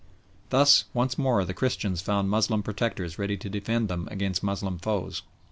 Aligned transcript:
Thus 0.49 0.85
once 0.95 1.19
more 1.19 1.45
the 1.45 1.53
Christians 1.53 2.01
found 2.01 2.27
Moslem 2.27 2.63
protectors 2.63 3.19
ready 3.19 3.37
to 3.37 3.49
defend 3.51 3.87
them 3.87 4.07
against 4.09 4.41
Moslem 4.41 4.79
foes. 4.79 5.21